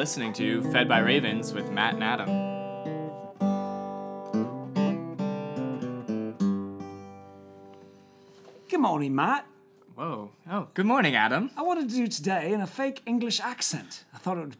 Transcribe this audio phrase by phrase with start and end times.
[0.00, 2.26] listening to Fed by Ravens with Matt and Adam.
[8.70, 9.44] Good morning, Matt.
[9.94, 10.30] Whoa.
[10.50, 11.50] Oh, good morning, Adam.
[11.54, 14.04] I wanted to do today in a fake English accent.
[14.14, 14.56] I thought it would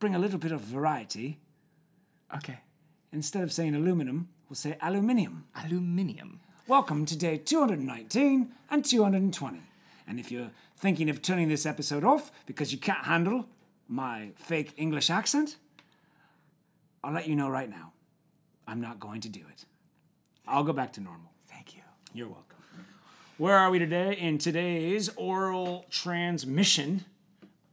[0.00, 1.40] bring a little bit of variety.
[2.36, 2.58] Okay.
[3.10, 5.46] Instead of saying aluminum, we'll say aluminium.
[5.56, 6.40] Aluminium.
[6.68, 9.62] Welcome to day 219 and 220.
[10.06, 13.46] And if you're thinking of turning this episode off because you can't handle
[13.88, 15.56] my fake English accent,
[17.02, 17.92] I'll let you know right now.
[18.66, 19.64] I'm not going to do it.
[20.46, 21.30] I'll go back to normal.
[21.46, 21.82] Thank you.
[22.12, 22.44] You're welcome.
[23.36, 24.16] Where are we today?
[24.16, 27.04] In today's oral transmission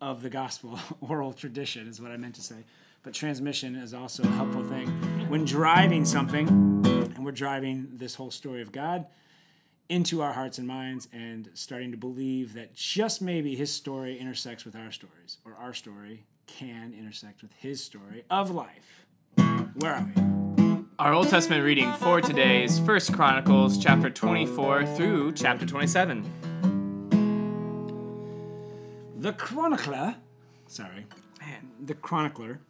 [0.01, 0.79] of the gospel.
[1.01, 2.63] oral tradition is what I meant to say.
[3.03, 4.87] But transmission is also a helpful thing
[5.29, 9.05] when driving something, and we're driving this whole story of God
[9.91, 14.63] into our hearts and minds and starting to believe that just maybe his story intersects
[14.63, 19.05] with our stories, or our story can intersect with his story of life.
[19.75, 20.85] Where are we?
[20.97, 26.23] Our Old Testament reading for today is 1 Chronicles chapter 24 through chapter 27.
[29.17, 30.15] The chronicler,
[30.67, 31.05] sorry,
[31.41, 31.69] Man.
[31.83, 32.61] the chronicler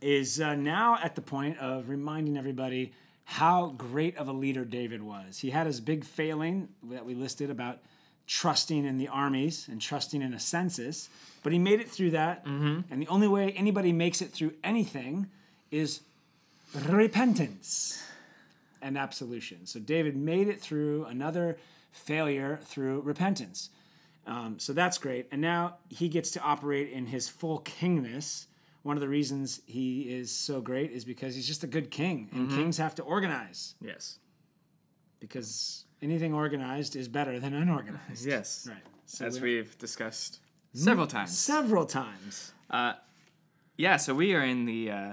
[0.00, 2.92] is uh, now at the point of reminding everybody
[3.28, 5.38] how great of a leader David was.
[5.40, 7.80] He had his big failing that we listed about
[8.28, 11.08] trusting in the armies and trusting in a census,
[11.42, 12.44] but he made it through that.
[12.90, 15.26] And the only way anybody makes it through anything
[15.70, 16.00] is
[16.88, 18.02] repentance
[18.80, 19.66] and absolution.
[19.66, 21.58] So David made it through another
[21.92, 23.70] failure through repentance.
[24.26, 25.26] Um, so that's great.
[25.32, 28.46] And now he gets to operate in his full kingness.
[28.86, 32.28] One of the reasons he is so great is because he's just a good king,
[32.32, 34.20] and kings have to organize Yes.
[35.18, 38.24] because anything organized is better than unorganized.
[38.34, 38.68] Yes.
[38.70, 38.78] Right.
[39.06, 40.38] So As we- we've discussed
[40.72, 41.36] several times.
[41.36, 42.52] several times.
[43.76, 45.12] Yeah, so we are in the uh,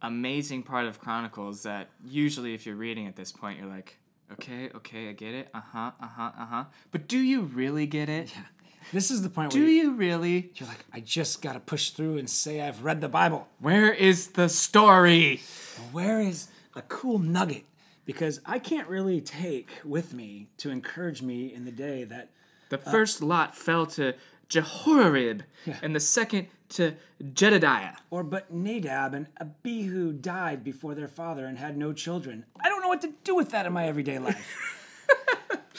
[0.00, 3.98] amazing part of Chronicles that usually, if you're reading at this point, you're like,
[4.32, 5.48] okay, okay, I get it.
[5.52, 6.64] Uh huh, uh huh, uh huh.
[6.90, 8.32] But do you really get it?
[8.92, 10.50] This is the point Do where you really?
[10.54, 13.48] you're like, I just got to push through and say I've read the Bible.
[13.60, 15.40] Where is the story?
[15.92, 17.64] Where is a cool nugget?
[18.04, 22.28] Because I can't really take with me to encourage me in the day that
[22.68, 24.14] The uh, first lot fell to
[24.48, 25.40] Jehoiarib,
[25.82, 26.94] and the second to
[27.34, 27.94] Jedediah.
[28.10, 32.44] or but Nadab and Abihu died before their father and had no children.
[32.64, 34.72] I don't know what to do with that in my everyday life.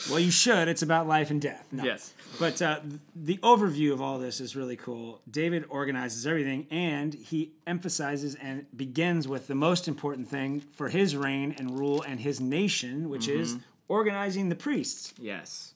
[0.09, 0.67] well, you should.
[0.67, 1.67] It's about life and death.
[1.71, 1.83] No.
[1.83, 2.13] Yes.
[2.39, 2.79] But uh,
[3.15, 5.21] the overview of all this is really cool.
[5.29, 11.15] David organizes everything and he emphasizes and begins with the most important thing for his
[11.15, 13.57] reign and rule and his nation, which is
[13.87, 15.13] organizing the priests.
[15.17, 15.73] Yes.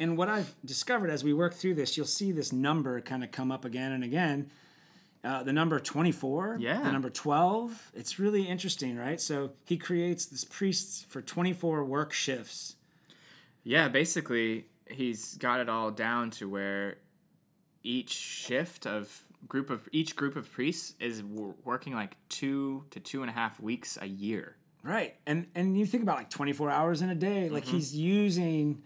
[0.00, 3.30] And what I've discovered as we work through this, you'll see this number kind of
[3.32, 4.50] come up again and again.
[5.24, 6.80] Uh, the number 24, Yeah.
[6.80, 7.90] the number 12.
[7.94, 9.20] It's really interesting, right?
[9.20, 12.76] So he creates this priests for 24 work shifts.
[13.64, 16.96] Yeah, basically, he's got it all down to where
[17.82, 23.00] each shift of group of each group of priests is w- working like two to
[23.00, 24.56] two and a half weeks a year.
[24.82, 25.16] Right.
[25.26, 27.76] And and you think about like 24 hours in a day, like mm-hmm.
[27.76, 28.82] he's using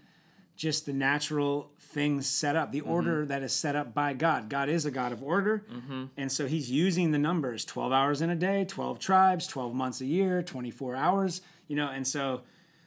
[0.55, 2.91] just the natural things set up, the mm-hmm.
[2.91, 4.49] order that is set up by God.
[4.49, 5.65] God is a God of order.
[5.71, 6.05] Mm-hmm.
[6.17, 10.01] And so he's using the numbers 12 hours in a day, 12 tribes, 12 months
[10.01, 12.41] a year, 24 hours, you know, and so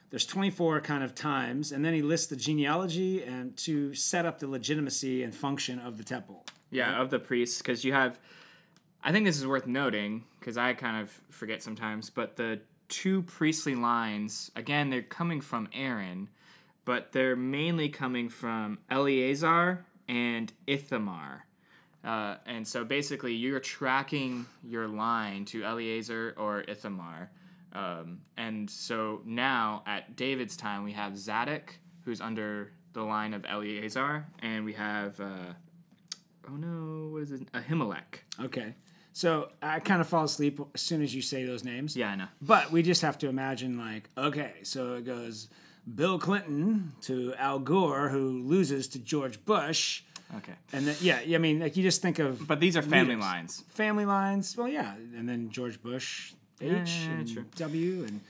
[0.09, 4.39] there's 24 kind of times and then he lists the genealogy and to set up
[4.39, 6.45] the legitimacy and function of the temple.
[6.69, 8.19] Yeah, of the priests, because you have.
[9.03, 12.59] I think this is worth noting because I kind of forget sometimes, but the
[12.89, 16.29] two priestly lines again, they're coming from Aaron,
[16.83, 21.45] but they're mainly coming from Eleazar and Ithamar.
[22.03, 27.29] Uh, and so basically, you're tracking your line to Eleazar or Ithamar.
[27.77, 33.45] Um, and so now at David's time, we have Zadok, who's under the line of
[33.47, 35.53] Eleazar, and we have, uh,
[36.49, 37.51] oh no, what is it?
[37.51, 38.21] Ahimelech.
[38.41, 38.73] Okay.
[39.13, 41.95] So I kind of fall asleep as soon as you say those names.
[41.95, 42.27] Yeah, I know.
[42.41, 45.47] But we just have to imagine, like, okay, so it goes
[45.93, 50.03] Bill Clinton to Al Gore, who loses to George Bush.
[50.37, 50.53] Okay.
[50.73, 53.21] And then, yeah, I mean, like, you just think of But these are family leaders.
[53.21, 53.63] lines.
[53.69, 54.55] family lines.
[54.57, 54.93] Well, yeah.
[55.15, 57.45] And then George Bush, H yeah, and true.
[57.55, 58.05] W.
[58.07, 58.21] And,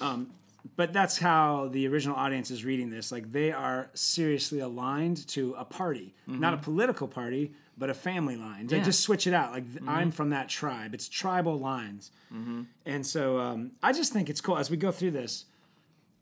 [0.00, 0.30] um,
[0.76, 3.10] but that's how the original audience is reading this.
[3.10, 8.36] Like, they are seriously aligned to a party, not a political party, but a family
[8.36, 8.66] line.
[8.66, 8.76] Mm-hmm.
[8.76, 8.82] Yeah.
[8.82, 9.52] just switch it out.
[9.52, 10.94] Like, I'm from that tribe.
[10.94, 12.10] It's tribal lines.
[12.34, 12.62] Mm-hmm.
[12.84, 15.44] And so um, I just think it's cool as we go through this.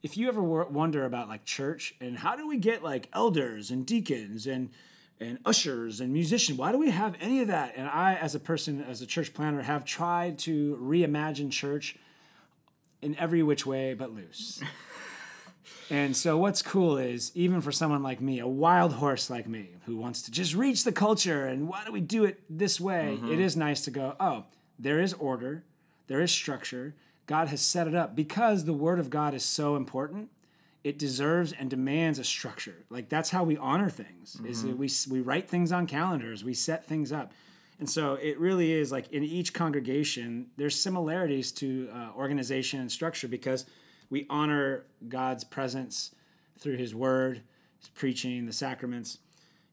[0.02, 3.84] If you ever wonder about like church and how do we get like elders and
[3.84, 4.70] deacons and
[5.20, 6.58] and ushers and musicians.
[6.58, 7.74] Why do we have any of that?
[7.76, 11.96] And I, as a person, as a church planner, have tried to reimagine church
[13.02, 14.62] in every which way but loose.
[15.90, 19.70] and so, what's cool is even for someone like me, a wild horse like me,
[19.86, 23.16] who wants to just reach the culture and why do we do it this way?
[23.18, 23.32] Mm-hmm.
[23.32, 24.44] It is nice to go, oh,
[24.78, 25.64] there is order,
[26.08, 26.94] there is structure.
[27.26, 30.30] God has set it up because the Word of God is so important
[30.86, 32.84] it deserves and demands a structure.
[32.90, 34.40] Like that's how we honor things.
[34.46, 37.32] Is that we we write things on calendars, we set things up,
[37.80, 42.92] and so it really is like in each congregation there's similarities to uh, organization and
[42.92, 43.66] structure because
[44.10, 46.14] we honor God's presence
[46.56, 47.42] through His Word,
[47.80, 49.18] His preaching, the sacraments,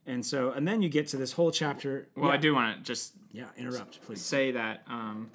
[0.07, 2.07] and so and then you get to this whole chapter.
[2.15, 4.19] Well, yeah, I do want to just yeah interrupt please.
[4.19, 5.29] say that um,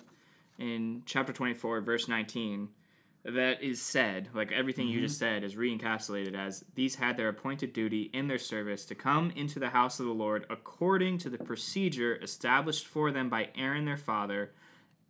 [0.58, 2.68] in chapter 24, verse 19,
[3.34, 7.72] that is said, like everything you just said, is re-encapsulated as these had their appointed
[7.72, 11.38] duty in their service to come into the house of the Lord according to the
[11.38, 14.52] procedure established for them by Aaron their father,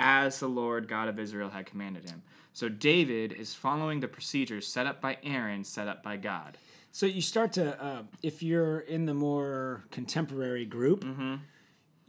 [0.00, 2.22] as the Lord God of Israel had commanded him.
[2.52, 6.56] So David is following the procedures set up by Aaron, set up by God.
[6.92, 11.04] So you start to, uh, if you're in the more contemporary group,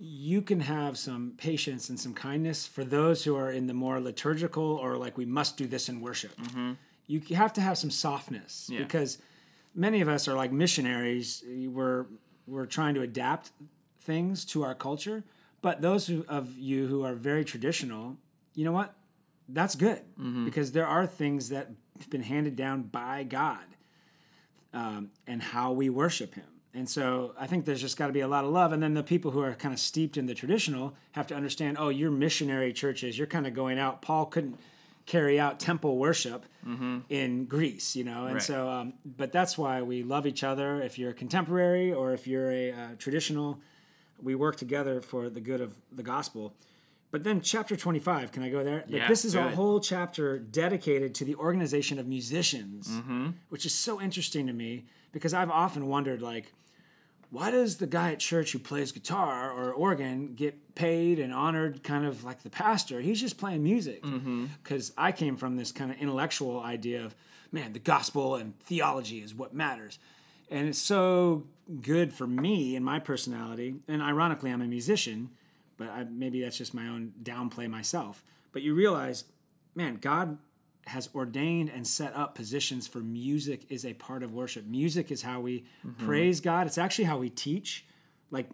[0.01, 3.99] you can have some patience and some kindness for those who are in the more
[3.99, 6.31] liturgical or like we must do this in worship.
[7.07, 8.79] You have to have some softness Yeah.
[8.79, 9.17] because
[9.75, 11.43] many of us are like missionaries.
[11.47, 12.05] We're
[12.47, 13.51] we're trying to adapt
[14.01, 15.23] things to our culture,
[15.61, 18.15] but those who, of you who are very traditional,
[18.55, 18.95] you know what?
[19.49, 20.01] That's good
[20.45, 23.65] because there are things that have been handed down by God
[24.73, 26.45] um, and how we worship Him.
[26.73, 28.71] And so I think there's just got to be a lot of love.
[28.73, 31.77] And then the people who are kind of steeped in the traditional have to understand
[31.79, 33.17] oh, you're missionary churches.
[33.17, 34.01] You're kind of going out.
[34.01, 34.59] Paul couldn't
[35.05, 36.45] carry out temple worship
[37.09, 38.25] in Greece, you know?
[38.25, 38.43] And Right.
[38.43, 40.79] so, um, but that's why we love each other.
[40.83, 43.59] If you're a contemporary or if you're a uh, traditional,
[44.21, 46.53] we work together for the good of the gospel.
[47.11, 48.83] But then chapter 25, can I go there?
[48.87, 53.29] Like Yeah, this is a whole chapter dedicated to the organization of musicians, mm-hmm.
[53.49, 56.53] which is so interesting to me because I've often wondered like
[57.31, 61.83] why does the guy at church who plays guitar or organ get paid and honored
[61.83, 63.01] kind of like the pastor?
[63.01, 64.03] He's just playing music.
[64.03, 64.45] Mm-hmm.
[64.63, 67.15] Because I came from this kind of intellectual idea of,
[67.51, 69.99] man, the gospel and theology is what matters.
[70.49, 71.43] And it's so
[71.81, 73.75] good for me and my personality.
[73.87, 75.29] And ironically, I'm a musician,
[75.79, 78.23] but I, maybe that's just my own downplay myself.
[78.51, 79.23] But you realize,
[79.73, 80.37] man, God
[80.85, 84.65] has ordained and set up positions for music is a part of worship.
[84.65, 85.63] Music is how we
[85.97, 86.67] praise God.
[86.67, 87.85] It's actually how we teach.
[88.31, 88.49] Like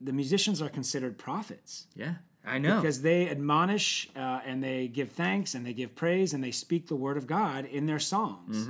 [0.00, 2.14] the musicians are considered prophets Yeah,
[2.46, 2.80] I know.
[2.80, 6.86] because they admonish uh, and they give thanks and they give praise and they speak
[6.88, 8.66] the word of God in their songs.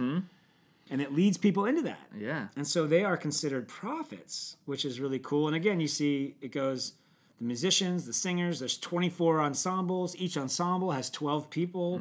[0.90, 2.00] And it leads people into that.
[2.18, 2.48] yeah.
[2.56, 5.46] And so they are considered prophets, which is really cool.
[5.46, 6.94] And again, you see it goes
[7.38, 10.16] the musicians, the singers, there's 24 ensembles.
[10.16, 11.98] Each ensemble has 12 people.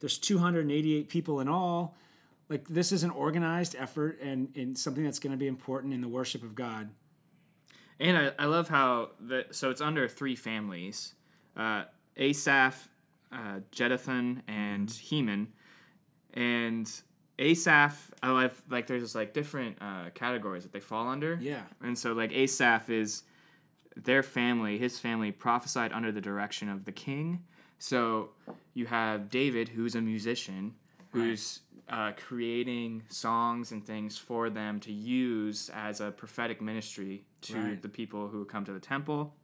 [0.00, 1.94] There's 288 people in all.
[2.48, 6.00] Like this is an organized effort and, and something that's going to be important in
[6.00, 6.88] the worship of God.
[8.00, 11.14] And I, I love how the so it's under three families,
[11.56, 11.84] uh,
[12.16, 12.88] Asaph,
[13.32, 15.48] uh, Jeduthun, and Heman,
[16.32, 16.90] and
[17.38, 18.10] Asaph.
[18.22, 21.38] I love like there's just like different uh, categories that they fall under.
[21.40, 21.62] Yeah.
[21.82, 23.24] And so like Asaph is
[24.04, 27.42] their family, his family prophesied under the direction of the king.
[27.78, 28.30] So
[28.74, 30.74] you have David, who's a musician,
[31.12, 37.54] who's uh, creating songs and things for them to use as a prophetic ministry to
[37.56, 37.82] Right.
[37.82, 39.34] the people who come to the temple.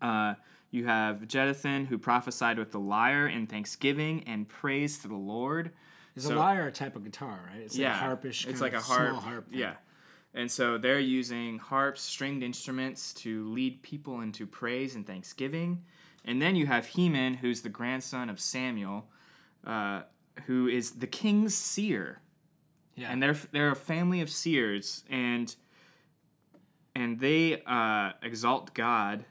[0.00, 0.34] Uh,
[0.70, 5.70] you have Jeduthun, who prophesied with the lyre in thanksgiving and praise to the Lord.
[6.16, 7.60] Is a lyre a type of guitar, right?
[7.62, 8.46] It's yeah, like a harpish.
[8.46, 9.10] It's like a harp.
[9.10, 9.50] Small harp.
[9.50, 9.58] thing.
[9.58, 9.74] Yeah,
[10.34, 15.84] and so they're using harps, stringed instruments to lead people into praise and thanksgiving.
[16.24, 19.06] And then you have Heman, who's the grandson of Samuel,
[19.66, 20.02] uh,
[20.46, 22.20] who is the king's seer,
[22.96, 23.10] Yeah.
[23.12, 25.54] and they're they're a family of seers, and
[26.94, 29.24] and they uh, exalt God,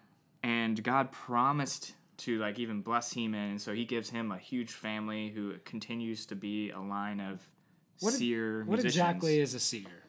[0.44, 4.72] and God promised to like even bless Heman, and so He gives him a huge
[4.72, 7.42] family who continues to be a line of
[8.00, 8.96] What- seer what musicians.
[8.96, 10.03] exactly is a seer?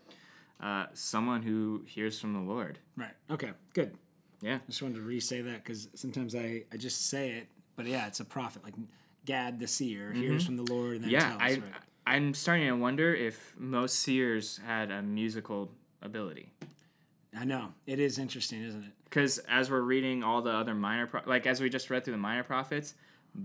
[0.60, 2.78] Uh, someone who hears from the Lord.
[2.96, 3.10] Right.
[3.30, 3.50] Okay.
[3.74, 3.96] Good.
[4.40, 4.56] Yeah.
[4.56, 8.06] I just wanted to re-say that because sometimes I, I just say it, but yeah,
[8.06, 8.74] it's a prophet like
[9.24, 11.12] Gad the seer hears from the Lord and then Mm-hmm.
[11.12, 11.28] Yeah.
[11.28, 11.40] tells.
[11.42, 11.62] I, right?
[12.06, 15.70] I'm starting to wonder if most seers had a musical
[16.02, 16.52] ability.
[17.36, 18.92] I know it is interesting, isn't it?
[19.04, 22.12] Because as we're reading all the other minor, pro- like as we just read through
[22.12, 22.94] the minor prophets,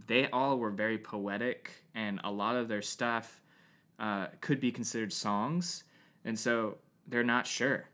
[0.07, 3.41] they all were very poetic, and a lot of their stuff
[3.99, 5.85] uh, could be considered songs,
[6.25, 6.77] and so
[7.09, 7.85] they're not sure.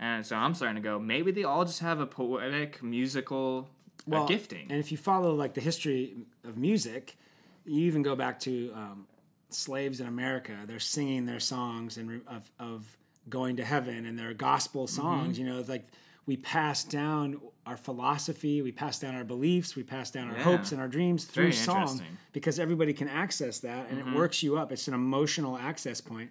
[0.00, 3.68] And so I'm starting to go, maybe they all just have a poetic, musical
[4.06, 4.66] Well, gifting.
[4.70, 7.16] And if you follow like the history of music,
[7.64, 9.06] you even go back to um,
[9.50, 10.52] slaves in America.
[10.66, 12.96] They're singing their songs and of, of
[13.28, 15.00] going to heaven and their gospel Mm-hmm.
[15.00, 15.38] songs.
[15.38, 15.84] You know, like
[16.26, 20.42] we pass down our philosophy, we pass down our beliefs, we pass down our Yeah.
[20.42, 22.00] hopes and our dreams through song
[22.32, 24.72] because everybody can access that and it works you up.
[24.72, 26.30] It's an emotional access point,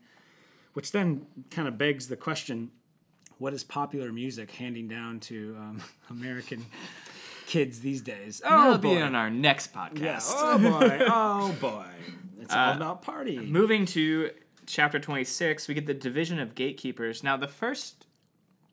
[0.74, 2.72] which then kind of begs the question
[3.40, 6.66] what is popular music handing down to um, American
[7.48, 8.42] kids these days?
[8.46, 9.02] Oh, That'll be boy.
[9.02, 10.00] on our next podcast.
[10.00, 10.20] Yeah.
[10.36, 11.00] Oh, boy.
[11.10, 11.86] Oh, boy.
[12.42, 13.50] It's all Uh, about partying.
[13.50, 14.30] Moving to
[14.66, 17.24] chapter 26, we get the division of gatekeepers.
[17.24, 18.06] Now, the first,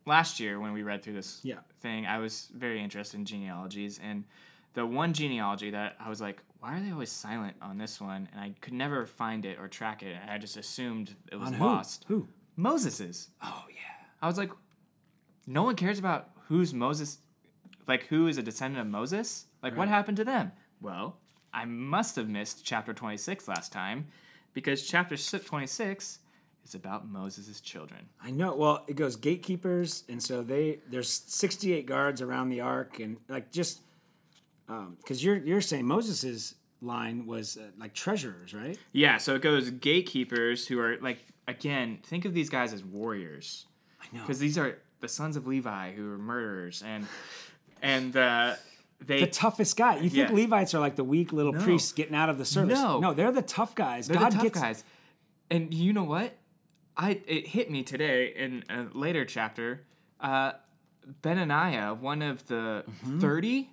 [0.06, 1.60] last year when we read through this Yeah.
[1.80, 3.98] thing, I was very interested in genealogies.
[4.02, 4.24] And
[4.74, 8.28] the one genealogy that I was like, why are they always silent on this one?
[8.32, 10.16] And I could never find it or track it.
[10.20, 11.64] And I just assumed it was On who?
[11.64, 12.04] lost.
[12.08, 12.28] Who?
[12.56, 13.28] Moses's.
[13.42, 14.06] Oh, yeah.
[14.20, 14.50] I was like,
[15.46, 17.18] no one cares about who's Moses,
[17.88, 19.46] like who is a descendant of Moses.
[19.62, 20.52] Like, what happened to them?
[20.80, 21.16] Well,
[21.52, 24.06] I must have missed chapter 26 last time
[24.52, 26.18] because chapter 26
[26.64, 28.06] is about Moses' children.
[28.22, 28.54] I know.
[28.54, 33.50] Well, it goes gatekeepers, and so they there's 68 guards around the ark, and like
[33.50, 33.80] just
[35.00, 38.78] because you're you're saying Moses's line was uh, like treasurers, right?
[38.92, 43.66] Yeah, so it goes gatekeepers who are like, again, think of these guys as warriors.
[44.00, 44.22] I know.
[44.22, 46.82] Because these are the sons of Levi who are murderers.
[46.86, 47.06] And,
[47.82, 48.54] and, uh,
[49.04, 49.96] they The toughest guy.
[49.96, 50.34] You think Yeah.
[50.36, 51.62] Levites are like the weak little No.
[51.62, 52.78] priests getting out of the service?
[52.78, 52.98] No.
[53.00, 54.06] no, they're the tough guys.
[54.08, 54.84] They're God the tough gets guys.
[55.50, 56.36] And you know what?
[56.96, 59.84] I it hit me today in a later chapter.
[60.20, 60.52] Uh,
[61.22, 63.20] Benaiah, one of the Mm-hmm.
[63.20, 63.70] 30,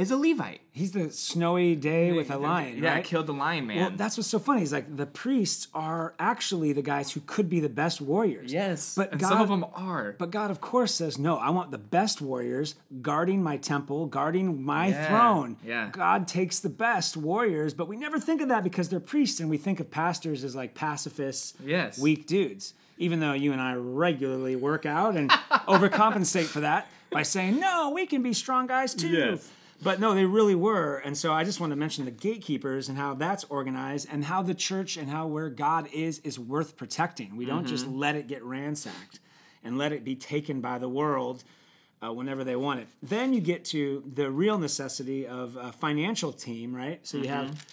[0.00, 0.60] is a Levite.
[0.72, 3.04] He's the snowy day with a lion, Yeah, right?
[3.04, 3.76] killed the lion man.
[3.80, 4.62] Well, that's what's so funny.
[4.62, 8.52] Is like the priests are actually the guys who could be the best warriors.
[8.52, 10.14] yes, but and God, some of them are.
[10.18, 11.36] But God, of course, says no.
[11.36, 15.56] I want the best warriors guarding my temple, guarding my Yeah, throne.
[15.66, 15.90] yeah.
[15.92, 19.50] God takes the best warriors, but we never think of that because they're priests, and
[19.50, 21.98] we think of pastors as like pacifists, Yes.
[21.98, 22.74] weak dudes.
[22.96, 25.30] Even though you and I regularly work out and
[25.68, 29.08] overcompensate for that by saying no, we can be strong guys too.
[29.08, 29.48] Yes.
[29.82, 30.96] But no, they really were.
[30.98, 34.42] And so I just want to mention the gatekeepers and how that's organized and how
[34.42, 37.36] the church and how where God is is worth protecting.
[37.36, 39.20] We don't just let it get ransacked
[39.64, 41.44] and let it be taken by the world
[42.02, 42.88] uh, whenever they want it.
[43.02, 47.00] Then you get to the real necessity of a financial team, right?
[47.06, 47.66] So you have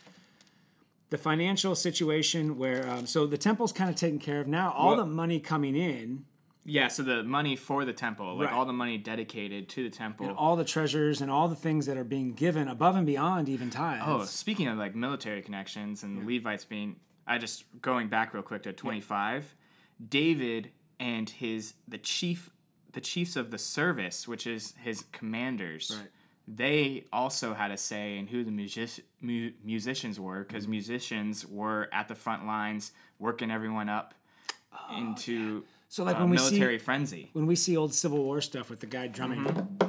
[1.10, 4.72] the financial situation where, um, so the temple's kind of taken care of now.
[4.72, 6.26] All Well- the money coming in
[6.70, 8.54] yeah, so the money for the temple, like Right.
[8.54, 10.28] all the money dedicated to the temple.
[10.28, 13.48] and all the treasures and all the things that are being given above and beyond
[13.50, 14.04] even tithes.
[14.06, 18.44] Oh, speaking of like military connections and the Levites being, I just going back real
[18.44, 19.56] quick to twenty five,
[20.10, 22.50] David and his the chief,
[22.92, 25.96] the chiefs of the service, which is his commanders.
[25.98, 26.10] Right.
[26.50, 30.72] They also had a say in who the music, mu- musicians were, because Mm-hmm.
[30.72, 34.14] musicians were at the front lines working everyone up
[34.96, 37.30] into Oh, So like uh, when we see military frenzy.
[37.34, 39.46] when we see old Civil War stuff with the guy drumming.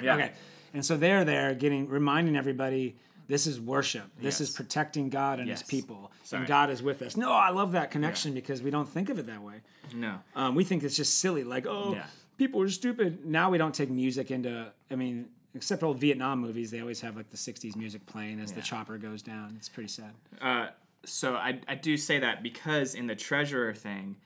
[0.00, 0.14] Yeah.
[0.14, 0.32] Okay.
[0.74, 4.04] And so they're there getting reminding everybody this is worship.
[4.20, 6.10] This is protecting God and his people.
[6.24, 6.40] Sorry.
[6.40, 7.16] And God is with us.
[7.16, 9.56] No, I love that connection because we don't think of it that way.
[9.94, 10.14] No.
[10.36, 12.04] Um, we think it's just silly, like, oh, Yeah.
[12.38, 13.26] people are stupid.
[13.26, 17.16] Now we don't take music into, I mean, except old Vietnam movies, they always have
[17.16, 19.54] like the 60s music playing as the chopper goes down.
[19.58, 20.12] It's pretty sad.
[20.40, 20.68] Uh,
[21.08, 24.16] so I, I do say that because in the treasurer thing,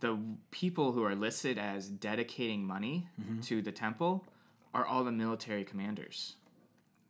[0.00, 0.18] the
[0.50, 3.40] people who are listed as dedicating money Mm-hmm.
[3.42, 4.24] to the temple
[4.72, 6.36] are all the military commanders.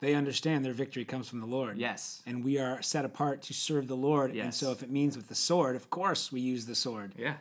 [0.00, 1.76] They understand their victory comes from the Lord.
[1.76, 2.22] Yes.
[2.26, 4.34] And we are set apart to serve the Lord.
[4.34, 4.44] Yes.
[4.44, 7.12] And so if it means with the sword, of course we use the sword.
[7.18, 7.34] Yeah.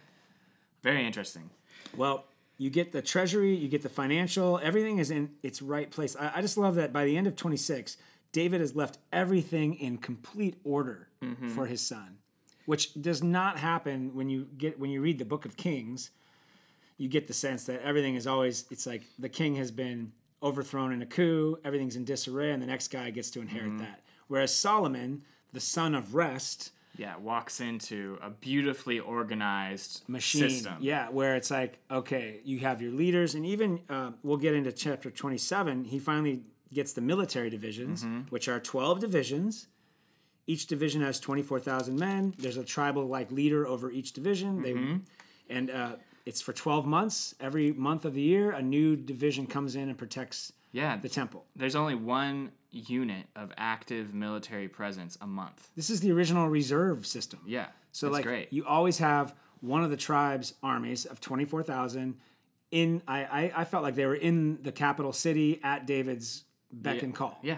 [0.83, 1.49] Very interesting.
[1.95, 2.25] Well,
[2.57, 6.17] you get the treasury, you get the financial, everything is in its right place.
[6.19, 7.95] I, I just love that by the end of 26,
[8.31, 11.07] David has left everything in complete order
[11.53, 12.17] for his son,
[12.65, 16.11] which does not happen when you get when you read the book of Kings.
[16.97, 20.11] You get the sense that everything is always it's like the king has been
[20.43, 24.01] overthrown in a coup, everything's in disarray, and the next guy gets to inherit that.
[24.27, 30.49] Whereas Solomon, the son of rest, Yeah, walks into a beautifully organized machine.
[30.49, 30.75] system.
[30.79, 34.71] Yeah, where it's like, okay, you have your leaders, and even uh, we'll get into
[34.71, 35.83] chapter 27.
[35.85, 36.43] He finally
[36.73, 38.21] gets the military divisions, Mm-hmm.
[38.29, 39.67] which are 12 divisions.
[40.47, 42.33] Each division has 24,000 men.
[42.37, 44.63] There's a tribal like leader over each division.
[44.63, 44.93] Mm-hmm.
[44.97, 45.95] They and uh,
[46.25, 47.33] it's for 12 months.
[47.39, 50.97] Every month of the year, a new division comes in and protects Yeah.
[50.97, 51.45] the temple.
[51.55, 55.69] There's only one unit of active military presence a month.
[55.75, 57.39] This is the original reserve system.
[57.47, 57.67] Yeah.
[57.91, 58.53] So like great.
[58.53, 62.17] you always have one of the tribes' armies of twenty four thousand.
[62.71, 67.01] In I, I I felt like they were in the capital city at David's beck
[67.03, 67.37] and call.
[67.41, 67.57] Yeah.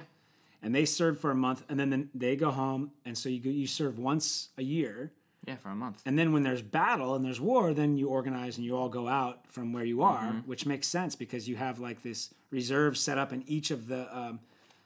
[0.64, 3.50] and they serve for a month, and then they go home, and so you go,
[3.50, 5.12] you serve once a year,
[5.48, 6.02] Yeah, for a month.
[6.06, 9.08] and then when there's battle and there's war, then you organize and you all go
[9.08, 13.18] out from where you are, which makes sense because you have like this reserve set
[13.18, 14.40] up in each of the um,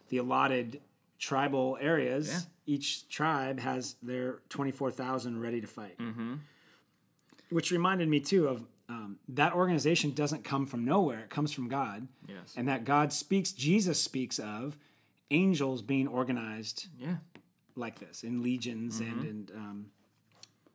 [0.10, 0.80] the allotted
[1.20, 2.30] tribal areas.
[2.30, 2.40] Yeah.
[2.76, 5.98] Each tribe has their twenty four thousand ready to fight,
[7.50, 8.64] which reminded me too of.
[8.88, 12.54] Um, that organization doesn't come from nowhere; it comes from God, Yes.
[12.56, 13.52] and that God speaks.
[13.52, 14.78] Jesus speaks of
[15.32, 17.16] angels being organized yeah.
[17.76, 19.20] like this in legions Mm-hmm.
[19.20, 19.86] and and um,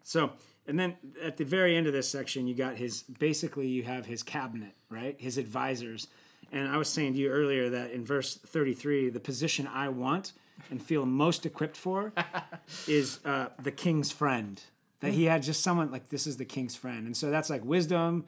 [0.03, 0.33] so
[0.67, 4.07] and then at the very end of this section you got his basically you have
[4.07, 6.09] his cabinet right his advisors
[6.51, 10.33] and i was saying to you earlier that in verse 33 the position i want
[10.71, 12.13] and feel most equipped for
[12.89, 14.63] is uh, the king's friend
[15.01, 17.07] that he had just someone like this is the king's friend.
[17.07, 18.25] And so that's like wisdom.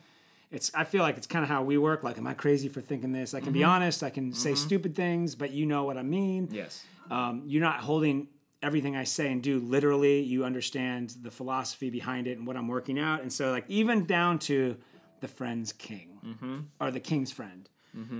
[0.50, 2.02] It's i feel like it's kind of how we work.
[2.02, 3.32] Like am i crazy for thinking this?
[3.34, 4.02] I can be honest.
[4.02, 6.48] I can say stupid things but you know what i mean.
[6.50, 6.84] Yes.
[7.10, 8.28] um, you're not holding
[8.62, 10.20] everything I say and do literally.
[10.20, 13.20] You understand the philosophy behind it and what I'm working out.
[13.22, 14.76] And so, like, even down to
[15.20, 17.68] the friend's king or the king's friend.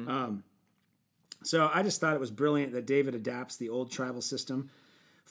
[0.09, 0.43] Um,
[1.45, 4.69] so, I just thought it was brilliant that David adapts the old tribal system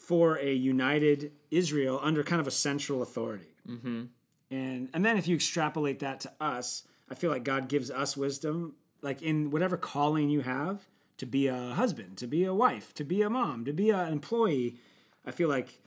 [0.01, 3.53] for a united Israel under kind of a central authority.
[3.69, 4.05] Mm-hmm.
[4.49, 8.17] And, and then, if you extrapolate that to us, I feel like God gives us
[8.17, 10.85] wisdom, like in whatever calling you have
[11.17, 14.11] to be a husband, to be a wife, to be a mom, to be an
[14.11, 14.75] employee.
[15.25, 15.79] I feel like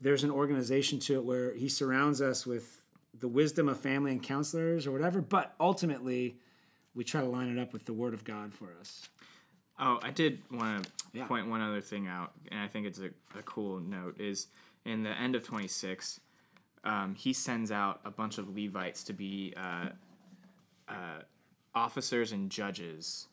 [0.00, 2.82] there's an organization to it where He surrounds us with
[3.18, 6.36] the wisdom of family and counselors or whatever, but ultimately,
[6.94, 9.08] we try to line it up with the Word of God for us.
[9.84, 11.26] Oh, I did want to Yeah.
[11.26, 14.18] point one other thing out, and I think it's a, a cool note.
[14.20, 14.46] Is
[14.84, 16.20] in the end of 26,
[16.84, 19.88] um, he sends out a bunch of Levites to be uh,
[20.88, 21.22] uh,
[21.74, 23.26] officers and judges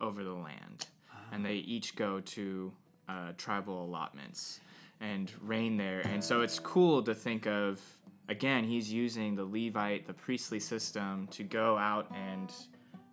[0.00, 0.86] over the land,
[1.32, 2.72] and they each go to
[3.08, 4.60] uh, tribal allotments
[5.00, 6.00] and reign there.
[6.06, 7.80] And so it's cool to think of
[8.28, 8.62] again.
[8.62, 12.52] He's using the Levite, the priestly system, to go out and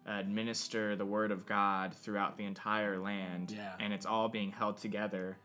[0.06, 3.74] administer the word of God throughout the entire land, Yeah.
[3.80, 5.38] and it's all being held together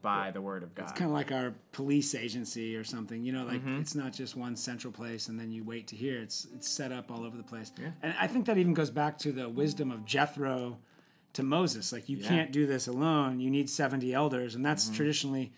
[0.00, 0.84] by the word of God.
[0.84, 3.80] It's kind of like our police agency or something you know like Mm-hmm.
[3.80, 6.92] it's not just one central place and then you wait to hear it's it's set
[6.92, 7.90] up all over the place Yeah.
[8.04, 10.78] and i think that even goes back to the wisdom of jethro
[11.32, 14.70] to moses like you can't do this alone you need 70 elders and Mm-hmm.
[14.70, 15.52] that's traditionally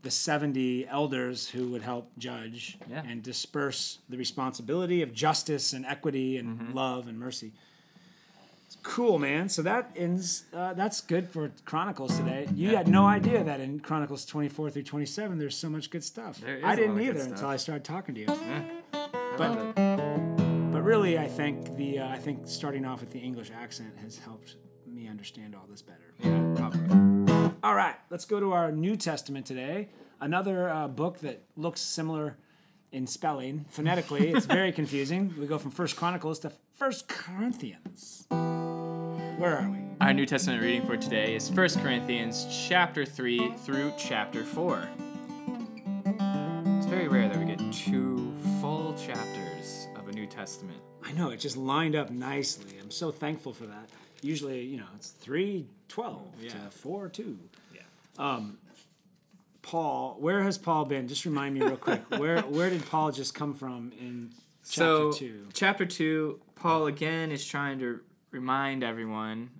[0.00, 3.02] the 70 elders who would help judge Yeah.
[3.06, 6.72] and disperse the responsibility of justice and equity and Mm-hmm.
[6.72, 7.52] love and mercy
[8.82, 9.48] cool man.
[9.48, 12.48] So that ends uh, that's good for chronicles today.
[12.54, 16.40] You had no idea that in chronicles 24 through 27 there's so much good stuff.
[16.44, 18.26] I didn't lot of good either until i started talking to you.
[18.28, 18.62] Yeah.
[19.36, 19.74] but
[20.72, 24.18] but really i think the uh, i think starting off with the english accent has
[24.18, 24.56] helped
[24.96, 26.14] me understand all this better.
[26.20, 27.52] Yeah, probably.
[27.62, 29.88] all right, let's go to our New Testament today.
[30.20, 32.36] Another uh, book that looks similar
[32.92, 34.30] in spelling phonetically.
[34.30, 35.34] It's very confusing.
[35.38, 38.26] We go from First Chronicles to First Corinthians.
[38.30, 39.78] Where are we?
[40.00, 44.88] Our New Testament reading for today is 1 Corinthians chapter 3 through chapter 4.
[46.78, 50.78] It's very rare that we get two full chapters of a New Testament.
[51.04, 52.78] I know it just lined up nicely.
[52.80, 53.88] I'm so thankful for that.
[54.22, 56.50] Usually, you know, it's three twelve Yeah.
[56.50, 57.38] to four two.
[57.74, 57.80] Yeah.
[58.18, 58.58] Um,
[59.66, 61.08] Paul, where has Paul been?
[61.08, 62.00] Just remind me real quick.
[62.18, 64.30] Where where did Paul just come from in
[64.62, 65.48] chapter So, two?
[65.52, 67.98] chapter 2, Paul again is trying to
[68.30, 69.50] remind everyone,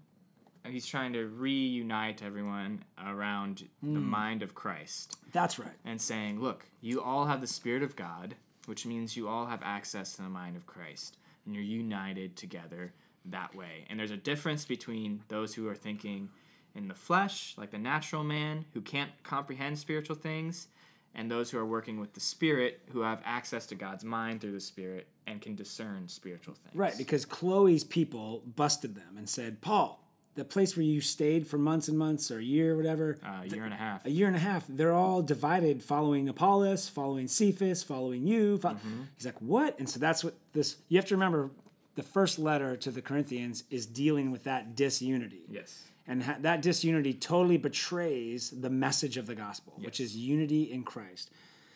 [0.65, 4.09] he's trying to reunite everyone around the hmm.
[4.09, 5.17] mind of Christ.
[5.33, 5.75] That's right.
[5.85, 9.61] and saying, Look, you all have the Spirit of God, which means you all have
[9.65, 12.93] access to the mind of Christ, and you're united together
[13.25, 13.85] that way.
[13.91, 16.29] And there's a difference between those who are thinking
[16.77, 20.69] in the flesh, like the natural man, who can't comprehend spiritual things,
[21.15, 24.53] and those who are working with the Spirit, who have access to God's mind through
[24.53, 26.75] the Spirit and can discern spiritual things.
[26.77, 30.03] Right, because Chloe's people busted them and said, Paul,
[30.35, 33.41] the place where you stayed for months and months or a year or whatever, Uh,
[33.45, 34.05] a year and a half.
[34.05, 38.59] a year and a half, they're all divided following Apollos, following Cephas, following you.
[38.59, 38.77] Fo-
[39.17, 39.79] He's like, what?
[39.79, 41.51] And so that's what this, you have to remember
[41.95, 45.41] the first letter to the Corinthians is dealing with that disunity.
[45.49, 45.85] Yes.
[46.09, 50.85] And ha- that disunity totally betrays the message of the gospel, which is unity in
[50.85, 51.31] Christ.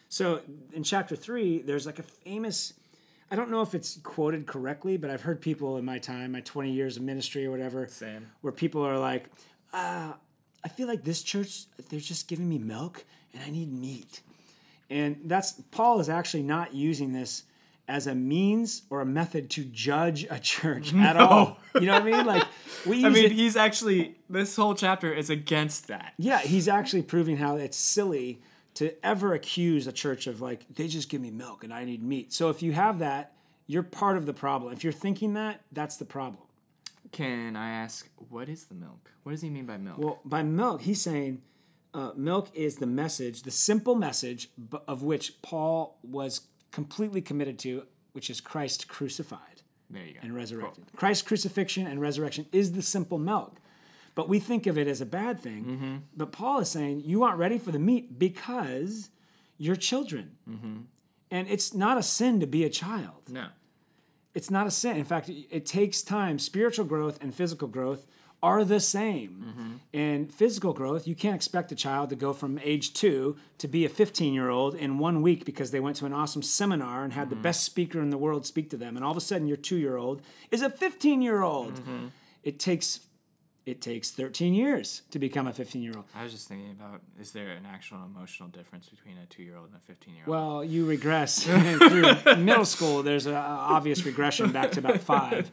[0.09, 0.41] So
[0.73, 2.75] in chapter three, there's like a famous,
[3.31, 6.41] I don't know if it's quoted correctly, but I've heard people in my time, my
[6.41, 8.27] 20 years of ministry or whatever, Same.
[8.41, 9.27] where people are like,
[9.73, 10.13] uh,
[10.63, 14.21] I feel like this church, they're just giving me milk and I need meat.
[14.91, 17.45] And that's Paul is actually not using this
[17.91, 21.59] as a means or a method to judge a church at all.
[21.75, 22.25] You know what I mean?
[22.25, 22.45] Like
[22.87, 26.15] we I mean, it, he's actually this whole chapter is against that.
[26.17, 28.41] yeah, he's actually proving how it's silly
[28.75, 32.03] to ever accuse a church of like they just give me milk and I need
[32.03, 32.33] meat.
[32.33, 33.33] So if you have that,
[33.67, 34.73] you're part of the problem.
[34.73, 36.45] If you're thinking that, that's the problem.
[37.11, 39.11] Can I ask what is the milk?
[39.25, 39.99] What does he mean by milk?
[39.99, 41.43] Well, by milk, he's saying
[41.93, 44.49] uh, milk is the message, the simple message
[44.87, 50.21] of which Paul was completely committed to, which is Christ crucified there you go.
[50.23, 50.85] and resurrected.
[50.97, 53.57] Christ's crucifixion and resurrection is the simple milk.
[54.15, 55.65] But we think of it as a bad thing.
[55.65, 55.97] Mm-hmm.
[56.17, 59.11] But Paul is saying you aren't ready for the meat because
[59.57, 60.37] you're children.
[60.49, 60.77] Mm-hmm.
[61.31, 63.47] And it's not a sin to be a child No.
[64.35, 64.97] it's not a sin.
[64.97, 66.39] In fact, it takes time.
[66.41, 68.05] Spiritual growth and physical growth
[68.43, 69.45] are the same.
[69.47, 69.71] Mm-hmm.
[69.93, 73.85] And physical growth, you can't expect a child to go from age two to be
[73.85, 77.13] a 15 year old in one week because they went to an awesome seminar and
[77.13, 77.43] had the mm-hmm.
[77.43, 78.97] best speaker in the world speak to them.
[78.97, 81.75] And all of a sudden, your two year old is a 15 year old.
[81.75, 82.07] Mm-hmm.
[82.43, 83.01] It takes.
[83.67, 86.07] It takes 13 years to become a 15 year old.
[86.15, 89.57] I was just thinking about is there an actual emotional difference between a two year
[89.57, 90.35] old and a fifteen year old?
[90.35, 93.03] Well, you regress through middle school.
[93.03, 95.51] There's an obvious regression back to about five,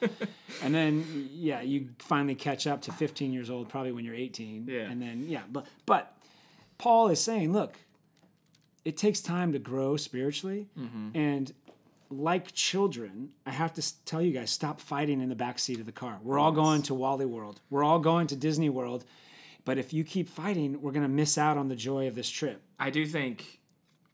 [0.64, 4.68] and then yeah, you finally catch up to 15 years old, probably when you're 18.
[4.68, 4.82] Yeah.
[4.82, 6.18] and then yeah, but but
[6.78, 7.76] Paul is saying, look,
[8.86, 11.10] it takes time to grow spiritually, mm-hmm.
[11.14, 11.52] and
[12.10, 15.86] like children, I have to tell you guys, stop fighting in the back seat of
[15.86, 16.20] the car.
[16.24, 17.62] We're all going to Wally World.
[17.70, 19.06] We're all going to Disney World.
[19.66, 22.30] But if you keep fighting, we're going to miss out on the joy of this
[22.30, 22.62] trip.
[22.80, 23.60] I do think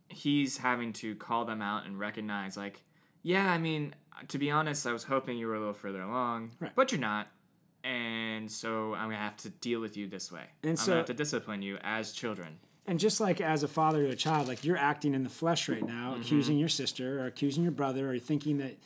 [0.09, 2.81] he's having to call them out and recognize, like,
[3.21, 3.93] yeah, I mean,
[4.29, 6.71] to be honest, I was hoping you were a little further along, Right.
[6.75, 7.27] but you're not.
[7.83, 10.43] And so I'm gonna have to deal with you this way.
[10.63, 12.57] And I'm so- gonna have to discipline you as children.
[12.85, 15.69] And just like as a father to a child, like you're acting in the flesh
[15.69, 18.77] right now, accusing your sister or accusing your brother or thinking that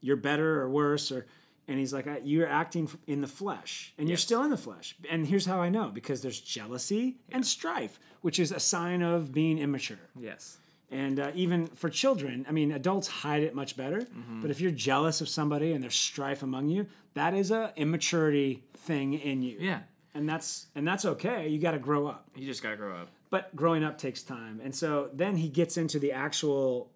[0.00, 1.26] you're better or worse or
[1.68, 4.96] and he's like you're acting in the flesh and you're still in the flesh.
[5.08, 9.32] And here's how I know because there's jealousy and strife, which is a sign of
[9.32, 9.98] being immature.
[10.18, 10.58] Yes.
[10.90, 14.06] And uh, even for children, I mean, adults hide it much better.
[14.42, 18.62] But if you're jealous of somebody and there's strife among you, that is a immaturity
[18.74, 19.56] thing in you.
[19.58, 19.80] Yeah.
[20.14, 21.48] And that's and that's okay.
[21.48, 23.08] You got to grow up You just gotta grow up.
[23.32, 26.90] But growing up takes time and so then he gets into the actual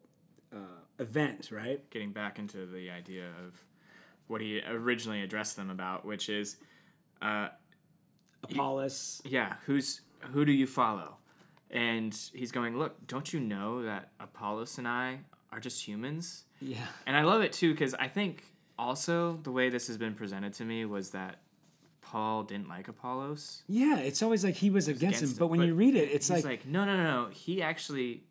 [0.55, 3.65] uh, event right Getting back into the idea of
[4.29, 6.57] what he originally addressed them about, which is,
[7.23, 7.49] uh,
[8.43, 10.01] apollos yeah, who's
[10.33, 11.17] who do you follow?
[11.71, 15.21] And he's going, look, don't you know that Apollos and I
[15.51, 16.45] are just humans?
[16.61, 18.45] yeah And I love it too because I think
[18.79, 21.41] also the way this has been presented to me was that
[22.11, 23.63] Paul didn't like Apollos.
[23.69, 26.09] yeah it's always like he was against, against him but when but you read it
[26.13, 27.29] it's He's like, like, no, no, no, no.
[27.31, 28.23] He actually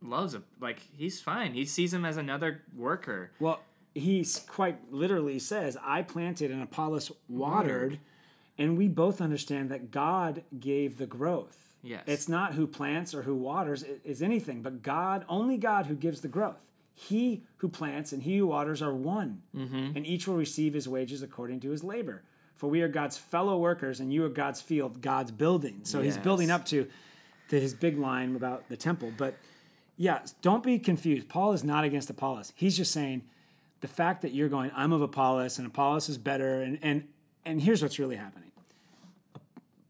[0.00, 0.44] loves him.
[0.60, 1.52] Like he's fine.
[1.54, 3.30] He sees him as another worker.
[3.40, 3.60] well
[3.94, 7.98] he quite literally says i planted and apollos watered
[8.56, 12.02] and we both understand that god gave the growth Yes.
[12.06, 16.22] it's not who plants or who waters is anything but god only god who gives
[16.22, 16.62] the growth
[16.94, 19.94] he who plants and he who waters are one Mm-hmm.
[19.96, 22.22] and each will receive his wages according to his labor
[22.62, 25.80] for we are god's fellow workers and you are god's field god's building.
[25.82, 26.86] So he's building up to,
[27.48, 29.12] to his big line about the temple.
[29.16, 29.34] But
[29.96, 31.28] yeah don't be confused.
[31.28, 32.52] Paul is not against apollos.
[32.54, 33.22] He's just saying
[33.80, 36.62] the fact that you're going i'm of apollos and apollos is better.
[36.62, 37.08] And and
[37.44, 38.52] and here's what's really happening.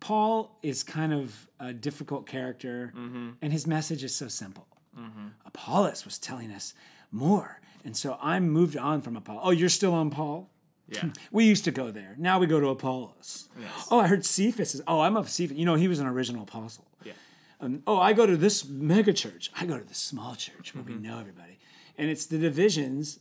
[0.00, 3.32] Paul is kind of a difficult character, mm-hmm.
[3.42, 4.66] and his message is so simple.
[4.98, 5.26] Mm-hmm.
[5.44, 6.72] Apollos was telling us
[7.10, 9.42] more, and so I'm moved on from Apollos.
[9.44, 10.48] Oh, you're still on Paul?
[10.88, 11.04] Yeah.
[11.30, 12.14] We used to go there.
[12.18, 13.48] Now we go to Apollos.
[13.90, 14.82] Oh, I heard Cephas is.
[14.86, 15.56] Oh, I'm of Cephas.
[15.56, 16.86] You know, he was an original apostle.
[17.04, 17.12] Yeah.
[17.60, 19.50] Um, oh, I go to this mega church.
[19.58, 21.58] I go to the small church where we know everybody.
[21.96, 23.20] And it's the divisions,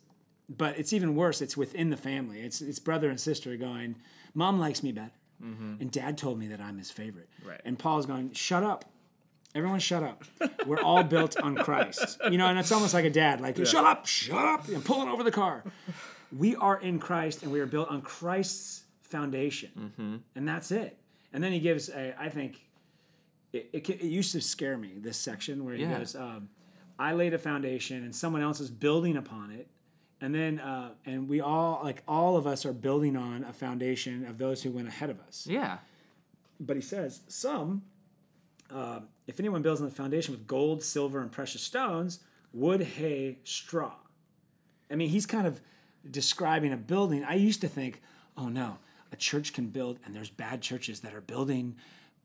[0.49, 1.41] but it's even worse.
[1.41, 2.41] It's within the family.
[2.41, 3.95] It's it's brother and sister going,
[4.33, 5.11] Mom likes me better.
[5.79, 7.27] And dad told me that I'm his favorite.
[7.43, 7.59] Right.
[7.65, 8.85] And Paul's going, Shut up.
[9.53, 10.23] Everyone shut up.
[10.65, 12.19] We're all built on Christ.
[12.29, 15.09] You know, and it's almost like a dad, like, shut up, shut up, and pulling
[15.09, 15.63] over the car.
[16.35, 20.21] We are in Christ and we are built on Christ's foundation.
[20.35, 20.97] And that's it.
[21.33, 22.65] And then he gives, a, I think,
[23.53, 25.99] it, it, it used to scare me, this section where he Yeah.
[25.99, 26.49] goes, um,
[26.99, 29.67] I laid a foundation and someone else is building upon it.
[30.21, 34.25] And then, uh, and we all, like all of us are building on a foundation
[34.25, 35.47] of those who went ahead of us.
[35.49, 35.79] Yeah.
[36.59, 37.81] But he says, some,
[38.73, 42.19] uh, if anyone builds on the foundation with gold, silver, and precious stones,
[42.53, 43.93] wood, hay, straw.
[44.91, 45.59] I mean, he's kind of
[46.09, 47.23] describing a building.
[47.23, 48.01] I used to think,
[48.37, 48.77] oh no,
[49.11, 51.75] a church can build, and there's bad churches that are building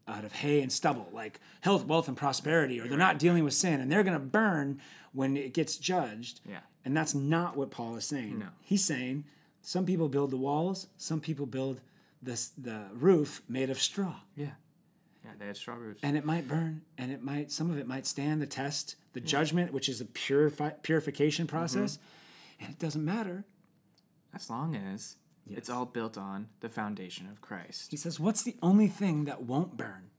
[0.09, 3.55] out of hay and stubble, like health, wealth, and prosperity, or they're not dealing with
[3.55, 4.81] sin, and they're going to burn
[5.13, 6.41] when it gets judged.
[6.49, 6.61] Yeah.
[6.85, 8.39] And that's not what Paul is saying.
[8.39, 8.47] No.
[8.63, 9.25] He's saying
[9.63, 11.81] some people build the walls, some people build
[12.23, 14.15] this, the roof made of straw.
[14.37, 14.51] Yeah.
[15.25, 16.01] Yeah, they had straw roofs.
[16.05, 19.21] And it might burn, and it might some of it might stand the test, the
[19.21, 22.65] judgment, which is a purify, purification process, mm-hmm.
[22.65, 23.45] and it doesn't matter.
[24.37, 25.17] As long as
[25.49, 27.91] it's all built on the foundation of Christ.
[27.91, 30.11] He says, What's the only thing that won't burn?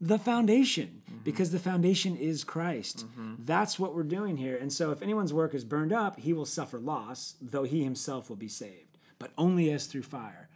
[0.00, 1.20] The foundation, mm-hmm.
[1.24, 3.06] because the foundation is Christ.
[3.06, 3.34] Mm-hmm.
[3.44, 4.56] That's what we're doing here.
[4.56, 8.28] And so, if anyone's work is burned up, he will suffer loss, though he himself
[8.28, 10.48] will be saved, but only as through fire.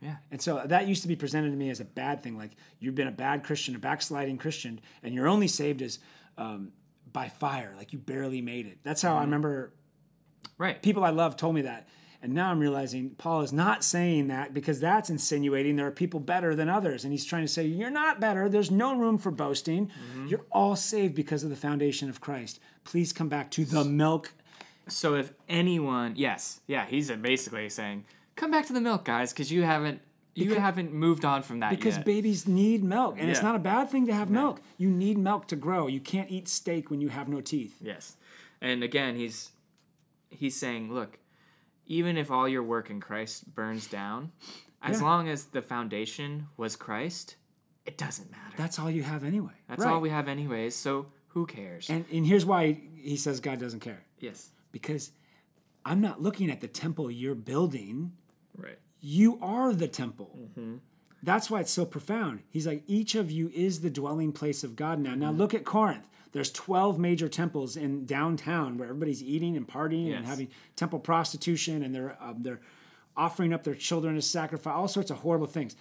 [0.00, 0.16] Yeah.
[0.30, 2.38] And so that used to be presented to me as a bad thing.
[2.38, 5.98] Like you've been a bad Christian, a backsliding Christian, and you're only saved as
[6.38, 6.72] um,
[7.12, 7.74] by fire.
[7.76, 8.78] Like you barely made it.
[8.82, 9.24] That's how I mm-hmm.
[9.26, 9.74] remember
[10.60, 10.80] Right.
[10.82, 11.88] people I love told me that.
[12.22, 16.20] And now I'm realizing Paul is not saying that because that's insinuating there are people
[16.20, 17.02] better than others.
[17.02, 18.46] And he's trying to say, you're not better.
[18.46, 19.86] There's no room for boasting.
[19.86, 20.26] Mm-hmm.
[20.26, 22.60] You're all saved because of the foundation of Christ.
[22.84, 24.34] Please come back to the milk.
[24.86, 28.04] So if anyone, yes, yeah, he's basically saying,
[28.36, 30.02] come back to the milk, guys, because you haven't
[30.34, 32.04] you haven't moved on from that Because yet.
[32.06, 33.16] babies need milk.
[33.18, 34.60] And it's not a bad thing to have milk.
[34.78, 35.86] You need milk to grow.
[35.86, 37.76] You can't eat steak when you have no teeth.
[37.80, 38.16] yes,
[38.60, 39.50] and again, he's
[40.30, 41.18] he's saying, look,
[41.86, 44.32] even if all your work in Christ burns down,
[44.82, 45.06] as Yeah.
[45.06, 47.36] long as the foundation was Christ,
[47.86, 48.54] it doesn't matter.
[48.56, 49.52] That's all you have anyway.
[49.68, 50.74] That's all we have, anyways.
[50.76, 51.90] So who cares?
[51.90, 54.02] And, and here's why he says God doesn't care.
[54.18, 55.10] yes, Because
[55.84, 58.12] I'm not looking at the temple you're building.
[58.56, 58.78] right.
[59.02, 60.38] You are the temple.
[60.38, 60.76] Mm-hmm.
[61.22, 62.40] That's why it's so profound.
[62.50, 65.10] He's like, each of you is the dwelling place of God now.
[65.12, 65.20] Mm-hmm.
[65.20, 66.06] Now look at Corinth.
[66.32, 71.82] There's 12 major temples in downtown where everybody's eating and partying and having temple prostitution
[71.82, 72.60] and they're, um, they're
[73.16, 75.74] offering up their children as sacrifice, all sorts of horrible things.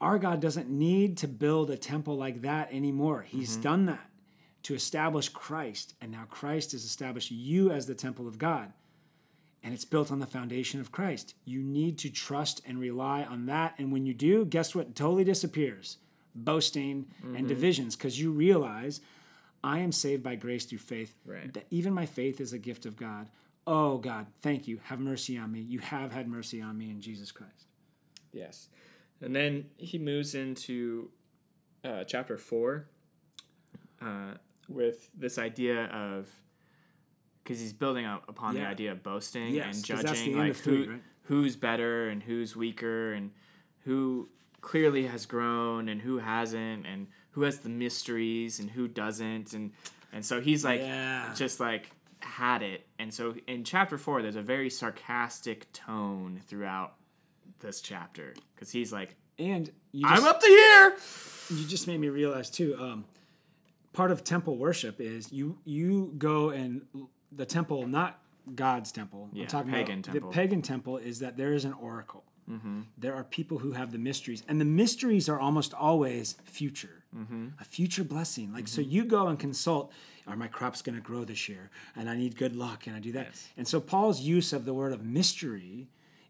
[0.00, 3.22] Our God doesn't need to build a temple like that anymore.
[3.22, 3.62] He's Mm-hmm.
[3.62, 4.10] done that
[4.64, 5.94] to establish Christ.
[6.00, 8.72] And now Christ has established you as the temple of God
[9.64, 11.34] and it's built on the foundation of Christ.
[11.44, 13.74] You need to trust and rely on that.
[13.78, 15.98] And when you do, guess what totally disappears?
[16.34, 17.36] Boasting Mm-hmm.
[17.36, 19.00] and divisions, because you realize
[19.64, 21.14] I am saved by grace through faith.
[21.24, 21.52] Right.
[21.54, 23.28] That even my faith is a gift of God.
[23.66, 24.80] Oh God, thank you.
[24.84, 25.60] Have mercy on me.
[25.60, 27.66] You have had mercy on me in Jesus Christ.
[28.32, 28.68] Yes.
[29.20, 31.10] And then he moves into
[31.84, 32.86] uh, chapter four
[34.00, 34.34] uh,
[34.68, 36.28] with this idea of
[37.44, 40.38] because he's building up upon the idea of boasting Yes, and 'cause that's the judging
[40.38, 41.02] like three, who right?
[41.24, 43.30] who's better and who's weaker and
[43.84, 44.28] who
[44.60, 49.72] clearly has grown and who hasn't and who has the mysteries and who doesn't and
[50.12, 51.32] and so he's like Yeah.
[51.34, 51.90] just like
[52.20, 56.94] had it and so in chapter four there's a very sarcastic tone throughout
[57.60, 60.96] this chapter because he's like And you just, i'm up to here
[61.50, 62.76] you just made me realize too.
[62.80, 63.04] Um,
[63.92, 66.82] part of temple worship is you you go and
[67.30, 68.20] the temple, not
[68.54, 69.28] God's temple.
[69.32, 70.30] Yeah, I'm talking pagan about temple.
[70.30, 72.24] the pagan temple is that there is an oracle.
[72.98, 77.48] There are people who have the mysteries, and the mysteries are almost always future, Mm-hmm.
[77.60, 78.52] a future blessing.
[78.52, 78.90] Like so, mm-hmm.
[78.90, 79.92] you go and consult.
[80.26, 81.68] Are my crops going to grow this year?
[81.96, 83.26] And I need good luck, and I do that.
[83.26, 83.48] Yes.
[83.56, 85.88] And so, Paul's use of the word of mystery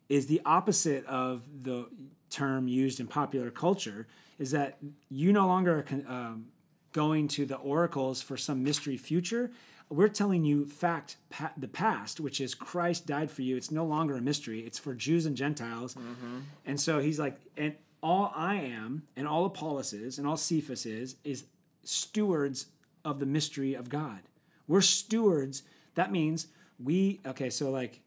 [0.09, 1.87] is the opposite of the
[2.31, 4.07] term used in popular culture.
[4.39, 6.47] Is that you no longer are con- um,
[6.93, 9.51] going to the oracles for some mystery future.
[9.89, 13.57] We're telling you fact, pa- the past, which is Christ died for you.
[13.57, 14.61] It's no longer a mystery.
[14.61, 15.95] It's for Jews and Gentiles.
[15.95, 16.39] Mm-hmm.
[16.65, 20.87] And so he's like, and all I am, and all Apollos is, and all Cephas
[20.87, 21.45] is, is
[21.85, 22.67] stewards
[23.05, 24.21] of the mystery of God.
[24.67, 25.63] We're stewards.
[25.95, 26.49] That means
[26.83, 28.01] we, okay, so like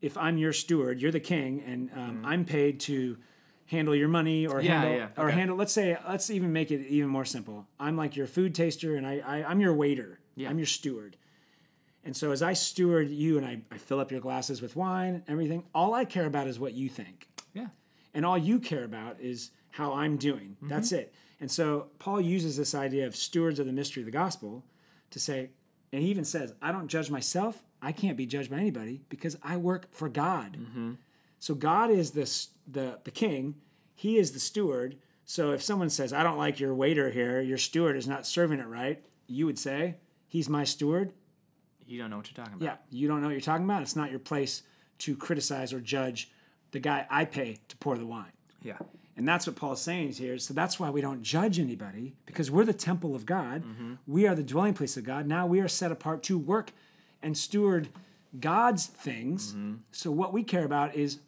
[0.00, 3.16] if I'm your steward, you're the king, and um, I'm paid to
[3.66, 4.60] handle your money or.
[4.60, 5.56] Yeah, handle yeah, or handle.
[5.56, 7.66] Let's say let's even make it even more simple.
[7.78, 10.20] I'm like your food taster, and I, I I'm your waiter.
[10.36, 10.48] Yeah.
[10.48, 11.16] I'm your steward.
[12.02, 15.22] And so as I steward you, and I, I fill up your glasses with wine,
[15.28, 15.64] everything.
[15.74, 17.66] All I care about is what you think, yeah
[18.14, 20.56] and all you care about is how I'm doing.
[20.56, 20.68] Mm-hmm.
[20.68, 21.14] That's it.
[21.40, 24.64] And so Paul uses this idea of stewards of the mystery of the gospel
[25.10, 25.50] to say,
[25.92, 27.62] and he even says, I don't judge myself.
[27.82, 30.56] I can't be judged by anybody because I work for God.
[30.58, 30.92] Mm-hmm.
[31.38, 32.30] So God is the,
[32.70, 33.54] the the king.
[33.94, 34.96] He is the steward.
[35.24, 37.40] So if someone says, "I don't like your waiter here.
[37.40, 39.96] Your steward is not serving it right," you would say,
[40.28, 41.14] "He's my steward."
[41.90, 43.82] you don't know what you're talking about Yeah, you don't know what you're talking about.
[43.82, 44.62] It's not your place
[44.98, 46.30] to criticize or judge
[46.72, 48.32] the guy I pay to pour the wine.
[48.62, 48.78] yeah
[49.16, 50.38] And that's what Paul's saying here.
[50.38, 53.62] So that's why we don't judge anybody because we're the temple of God.
[53.64, 53.94] Mm-hmm.
[54.06, 55.26] We are the dwelling place of God.
[55.26, 56.72] Now we are set apart to work
[57.22, 57.88] and steward
[58.38, 59.52] God's things.
[59.52, 59.74] Mm-hmm.
[59.92, 61.18] So what we care about is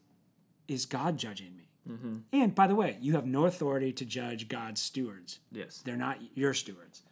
[0.69, 1.69] is God judging me?
[1.91, 2.17] Mm-hmm.
[2.33, 5.41] And by the way, you have no authority to judge God's stewards.
[5.51, 5.83] Yes.
[5.85, 7.03] They're not your stewards.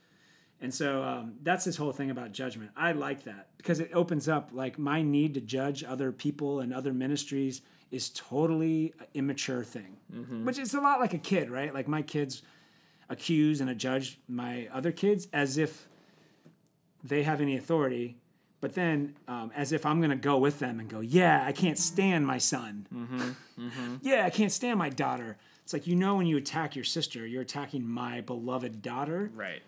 [0.62, 2.70] And so um, that's this whole thing about judgment.
[2.76, 6.72] I like that because it opens up like my need to judge other people and
[6.72, 9.96] other ministries is totally an immature thing,
[10.44, 11.74] which is a lot like a kid, right?
[11.74, 12.42] Like my kids
[13.08, 15.88] accuse and judge my other kids as if
[17.02, 18.16] they have any authority,
[18.60, 21.52] but then um, as if I'm going to go with them and go, yeah, I
[21.52, 22.86] can't stand my son.
[24.02, 25.36] yeah, I can't stand my daughter.
[25.64, 29.30] It's like, you know, when you attack your sister, you're attacking my beloved daughter.
[29.34, 29.62] Right.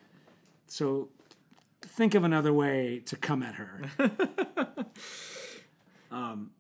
[0.66, 1.08] So
[1.80, 3.82] think of another way to come at her.
[6.11, 6.50] um,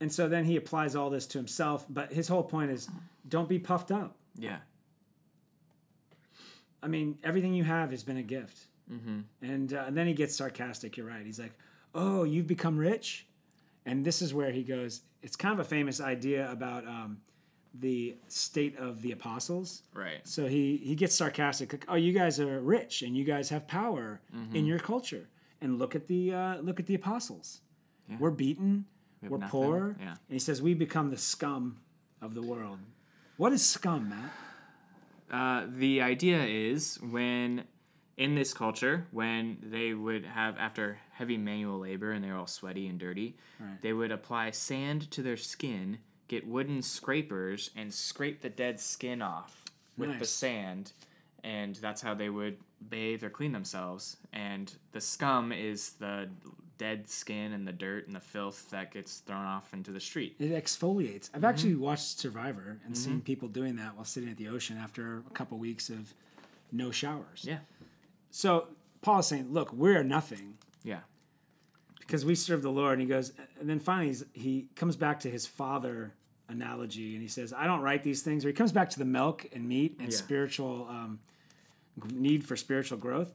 [0.00, 2.88] and so then he applies all this to himself, but his whole point is
[3.28, 4.16] don't be puffed up.
[4.38, 4.58] Yeah.
[6.82, 8.66] I mean, everything you have has been a gift.
[9.42, 10.96] And, uh, and then he gets sarcastic.
[10.96, 11.24] You're right.
[11.26, 11.52] He's like,
[11.94, 13.26] "Oh, you've become rich,"
[13.84, 15.00] and this is where he goes.
[15.22, 17.18] It's kind of a famous idea about um,
[17.74, 19.82] the state of the apostles.
[19.92, 20.20] Right.
[20.22, 21.72] So he he gets sarcastic.
[21.72, 24.20] Like, "Oh, you guys are rich and you guys have power
[24.54, 25.26] in your culture,
[25.60, 27.62] and look at the uh, look at the apostles.
[28.20, 28.84] We're beaten,
[29.30, 29.50] we're nothing.
[29.50, 30.10] poor." Yeah.
[30.10, 31.78] And he says, "We become the scum
[32.20, 32.78] of the world."
[33.36, 34.32] What is scum, Matt?
[35.30, 37.64] Uh, the idea is when
[38.16, 42.86] in this culture, when they would have after heavy manual labor and they're all sweaty
[42.86, 43.80] and dirty, Right.
[43.82, 49.20] they would apply sand to their skin, get wooden scrapers, and scrape the dead skin
[49.20, 49.64] off
[49.98, 50.92] with the sand,
[51.44, 52.56] and that's how they would
[52.88, 54.16] bathe or clean themselves.
[54.32, 56.30] And the scum is the
[56.78, 60.36] dead skin and the dirt and the filth that gets thrown off into the street.
[60.38, 61.30] It exfoliates.
[61.34, 65.18] I've actually watched Survivor and seen people doing that while sitting at the ocean after
[65.26, 66.12] a couple weeks of
[66.72, 67.44] no showers.
[67.44, 67.58] Yeah.
[68.30, 68.68] So
[69.00, 71.00] Paul is saying, look, we're nothing Yeah.
[72.00, 72.94] because we serve the Lord.
[72.94, 76.12] And he goes, and then finally he's, he comes back to his father
[76.48, 78.44] analogy and he says, I don't write these things.
[78.44, 80.16] Or he comes back to the milk and meat and Yeah.
[80.18, 81.20] spiritual um,
[82.12, 83.32] need for spiritual growth.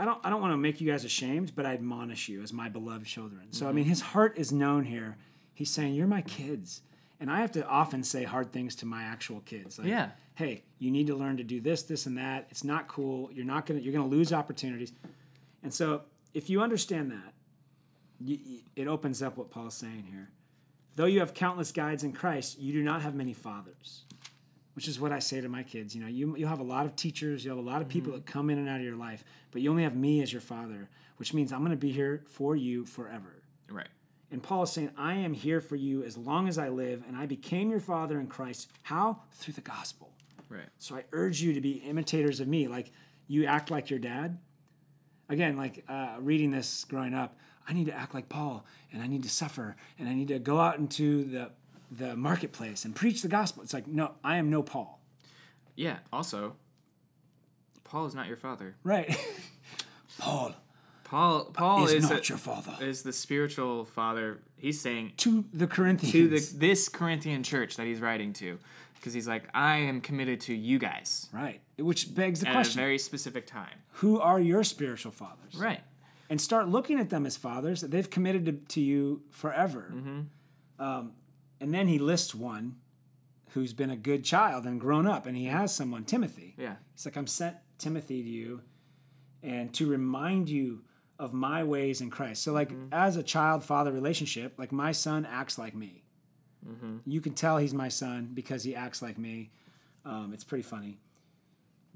[0.00, 2.54] I don't, I don't want to make you guys ashamed, but I admonish you as
[2.54, 3.52] my beloved children.
[3.52, 3.90] So, I mean, mm-hmm.
[3.90, 5.18] his heart is known here.
[5.52, 6.80] He's saying, You're my kids.
[7.20, 9.78] And I have to often say hard things to my actual kids.
[9.78, 10.12] Like, Yeah.
[10.36, 12.46] hey, you need to learn to do this, this, and that.
[12.48, 13.30] It's not cool.
[13.30, 14.92] You're not gonna you're gonna lose opportunities.
[15.62, 16.00] And so
[16.32, 17.34] if you understand that,
[18.18, 20.30] you, you- it opens up what Paul's saying here.
[20.96, 24.04] Though you have countless guides in Christ, you do not have many fathers.
[24.74, 25.94] Which is what I say to my kids.
[25.94, 28.12] You know, you you have a lot of teachers, you have a lot of people
[28.12, 30.40] that come in and out of your life, but you only have me as your
[30.40, 33.42] father, which means I'm going to be here for you forever.
[33.68, 33.88] Right.
[34.30, 37.16] And Paul is saying, I am here for you as long as I live, and
[37.16, 38.70] I became your father in Christ.
[38.82, 39.22] How?
[39.32, 40.12] Through the gospel.
[40.48, 40.68] Right.
[40.78, 42.68] So I urge you to be imitators of me.
[42.68, 42.92] Like
[43.26, 44.38] you act like your dad.
[45.28, 47.36] Again, like uh, reading this growing up,
[47.68, 50.40] I need to act like Paul, and I need to suffer, and I need to
[50.40, 51.50] go out into the
[51.90, 53.62] the marketplace and preach the gospel.
[53.62, 55.00] It's like, no, I am no Paul.
[55.76, 55.98] Yeah.
[56.12, 56.54] Also,
[57.84, 58.76] Paul is not your father.
[58.84, 59.16] Right.
[60.18, 60.54] Paul
[61.04, 62.76] Paul Paul is, is, not a- your father.
[62.84, 64.38] is the spiritual father.
[64.56, 66.12] He's saying to the Corinthians.
[66.12, 68.58] to the, this Corinthian church that he's writing to,
[68.96, 71.60] because he's like, I am committed to you guys right.
[71.78, 73.78] Which begs the at question At a very specific time.
[73.94, 75.56] who are your spiritual fathers?
[75.56, 75.80] Right.
[76.28, 79.92] and start looking at them as fathers that they've committed to, to you forever.
[80.78, 81.12] Um,
[81.60, 82.76] and then he lists one
[83.50, 86.54] who's been a good child and grown up, and he has someone, Timothy.
[86.56, 86.76] Yeah.
[86.94, 88.62] He's like, I'm sent Timothy to you,
[89.42, 90.82] and to remind you
[91.18, 92.42] of my ways in Christ.
[92.42, 96.04] So, like, as a child father relationship, like, my son acts like me.
[97.06, 99.50] You can tell he's my son because he acts like me.
[100.04, 100.98] Um, it's pretty funny.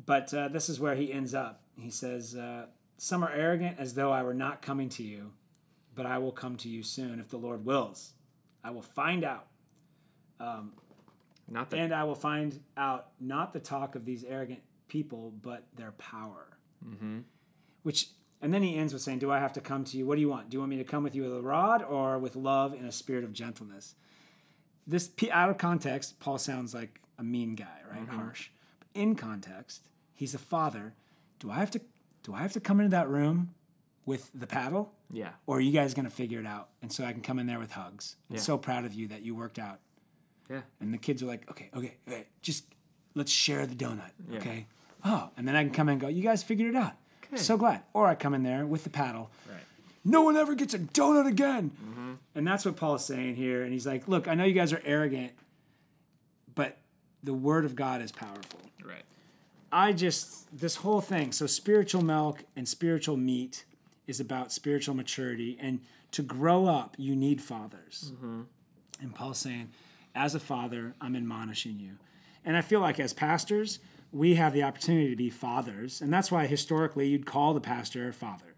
[0.04, 1.62] But uh, this is where he ends up.
[1.78, 2.66] He says, uh,
[2.98, 5.32] Some are arrogant as though I were not coming to you,
[5.94, 8.12] but I will come to you soon if the Lord wills.
[8.62, 9.46] I will find out.
[10.40, 10.72] Um,
[11.48, 11.78] not that.
[11.78, 16.46] And I will find out not the talk of these arrogant people, but their power.
[16.86, 17.20] Mm-hmm.
[17.82, 18.08] Which,
[18.40, 20.06] and then he ends with saying, Do I have to come to you?
[20.06, 20.50] What do you want?
[20.50, 22.86] Do you want me to come with you with a rod or with love and
[22.86, 23.94] a spirit of gentleness?
[24.86, 28.06] This, out of context, Paul sounds like a mean guy, right?
[28.06, 28.16] Mm-hmm.
[28.16, 28.50] Harsh.
[28.78, 30.94] But in context, he's a father.
[31.38, 31.80] Do I have to,
[32.22, 33.54] do I have to come into that room
[34.06, 34.92] with the paddle?
[35.10, 35.30] yeah.
[35.46, 36.70] Or are you guys going to figure it out?
[36.82, 38.16] And so I can come in there with hugs.
[38.30, 39.80] I'm so proud of you that you worked out.
[40.50, 40.60] Yeah.
[40.80, 42.64] And the kids are like, okay, okay, okay, just
[43.14, 44.38] let's share the donut, Yeah.
[44.38, 44.66] okay?
[45.04, 46.92] Oh, and then I can come in and go, you guys figured it out.
[47.26, 47.36] Okay.
[47.36, 47.82] So glad.
[47.92, 49.30] Or I come in there with the paddle.
[49.48, 49.60] Right.
[50.04, 51.70] No one ever gets a donut again.
[51.70, 52.12] Mm-hmm.
[52.34, 53.62] And that's what Paul is saying here.
[53.62, 55.32] And he's like, look, I know you guys are arrogant,
[56.54, 56.78] but
[57.22, 58.60] the word of God is powerful.
[58.84, 59.02] Right.
[59.72, 61.32] I just this whole thing.
[61.32, 63.64] So spiritual milk and spiritual meat
[64.06, 65.80] is about spiritual maturity, and
[66.12, 68.12] to grow up, you need fathers.
[69.00, 69.70] And Paul's saying,
[70.14, 71.92] as a father, I'm admonishing you.
[72.44, 73.78] And I feel like as pastors,
[74.12, 76.00] we have the opportunity to be fathers.
[76.00, 78.54] And that's why historically you'd call the pastor father,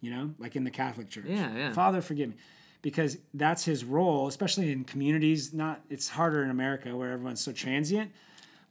[0.00, 1.26] you know, like in the Catholic Church.
[1.28, 1.72] Yeah, yeah.
[1.72, 2.36] Father, forgive me.
[2.80, 5.52] Because that's his role, especially in communities.
[5.52, 8.12] Not it's harder in America where everyone's so transient,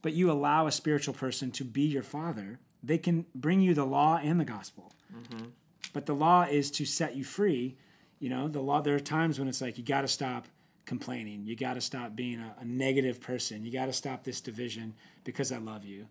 [0.02, 2.60] but you allow a spiritual person to be your father.
[2.82, 4.94] They can bring you the law and the gospel.
[5.14, 5.48] Mm-hmm.
[5.94, 7.78] But the law is to set you free.
[8.20, 8.82] You know, the law.
[8.82, 10.48] There are times when it's like you got to stop
[10.88, 11.46] complaining.
[11.46, 13.64] You got to stop being a, a negative person.
[13.64, 16.08] You got to stop this division because I love you,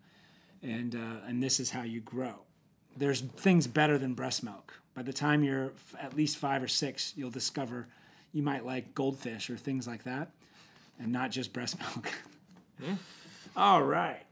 [0.62, 2.34] and uh, and this is how you grow.
[2.96, 4.80] There's things better than breast milk.
[4.94, 7.88] By the time you're f- at least five or six, you'll discover
[8.32, 10.30] you might like goldfish or things like that,
[11.00, 12.08] and not just breast milk.
[12.80, 12.94] Yeah.
[13.56, 14.22] All right.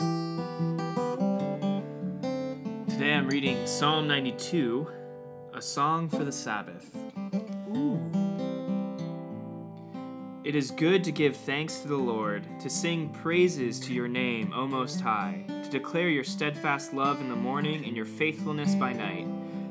[2.88, 4.86] Today I'm reading Psalm 92,
[5.54, 6.94] a song for the Sabbath.
[10.44, 14.52] It is good to give thanks to the Lord, to sing praises to your name,
[14.54, 18.92] O Most High, to declare your steadfast love in the morning and your faithfulness by
[18.92, 19.26] night,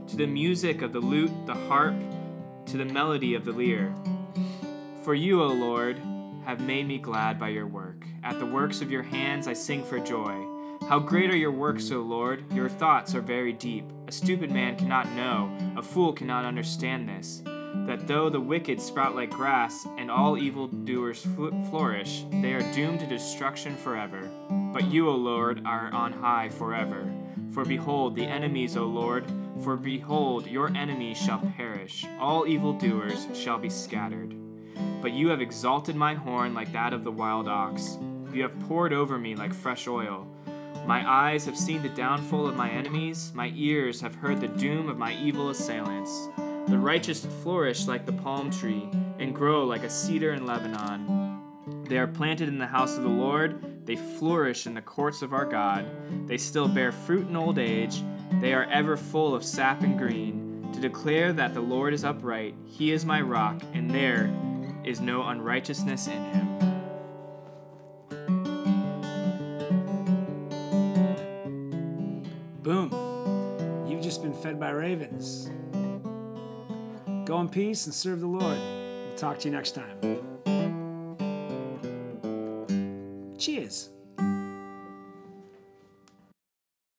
[0.08, 1.94] to the music of the lute, the harp,
[2.66, 3.94] to the melody of the lyre.
[5.04, 6.02] For you, O Lord,
[6.44, 8.04] have made me glad by your work.
[8.24, 10.44] At the works of your hands I sing for joy.
[10.90, 12.52] How great are your works, O Lord!
[12.52, 13.86] Your thoughts are very deep.
[14.08, 17.44] A stupid man cannot know, a fool cannot understand this.
[17.88, 23.00] That though the wicked sprout like grass, and all evildoers fl- flourish, they are doomed
[23.02, 24.30] to destruction forever.
[24.72, 27.12] But you, O Lord, are on high forever.
[27.52, 29.26] For behold, the enemies, O Lord,
[29.64, 34.36] for behold, your enemies shall perish, all evildoers shall be scattered.
[35.02, 37.98] But you have exalted my horn like that of the wild ox.
[38.34, 40.28] You have poured over me like fresh oil.
[40.86, 44.90] My eyes have seen the downfall of my enemies, my ears have heard the doom
[44.90, 46.30] of my evil assailants.
[46.68, 48.90] The righteous flourish like the palm tree,
[49.20, 51.42] and grow like a cedar in Lebanon.
[51.88, 55.34] They are planted in the house of the Lord, they flourish in the courts of
[55.34, 55.86] our God.
[56.28, 58.02] They still bear fruit in old age,
[58.40, 60.70] they are ever full of sap and green.
[60.74, 64.34] To declare that the Lord is upright, he is my rock, and there
[64.84, 66.54] is no unrighteousness in him.
[72.64, 73.86] Boom.
[73.88, 75.52] You've just been fed by ravens.
[77.26, 78.58] Go in peace and serve the Lord.
[78.58, 79.98] We'll talk to you next time.
[83.38, 83.93] Cheers.